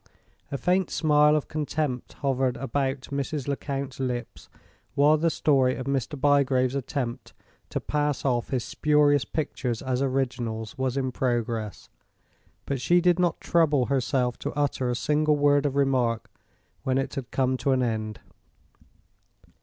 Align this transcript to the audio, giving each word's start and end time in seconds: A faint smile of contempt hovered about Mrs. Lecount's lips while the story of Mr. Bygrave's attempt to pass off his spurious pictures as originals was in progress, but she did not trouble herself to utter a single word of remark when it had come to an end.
A 0.51 0.57
faint 0.57 0.89
smile 0.89 1.35
of 1.35 1.47
contempt 1.47 2.13
hovered 2.23 2.57
about 2.57 3.01
Mrs. 3.11 3.47
Lecount's 3.47 3.99
lips 3.99 4.49
while 4.95 5.15
the 5.15 5.29
story 5.29 5.75
of 5.75 5.85
Mr. 5.85 6.19
Bygrave's 6.19 6.73
attempt 6.73 7.33
to 7.69 7.79
pass 7.79 8.25
off 8.25 8.49
his 8.49 8.63
spurious 8.63 9.25
pictures 9.25 9.79
as 9.79 10.01
originals 10.01 10.75
was 10.75 10.97
in 10.97 11.11
progress, 11.11 11.87
but 12.65 12.81
she 12.81 12.99
did 12.99 13.19
not 13.19 13.39
trouble 13.39 13.85
herself 13.85 14.39
to 14.39 14.51
utter 14.53 14.89
a 14.89 14.95
single 14.95 15.35
word 15.35 15.67
of 15.67 15.75
remark 15.75 16.31
when 16.81 16.97
it 16.97 17.13
had 17.13 17.29
come 17.29 17.55
to 17.57 17.69
an 17.69 17.83
end. 17.83 18.19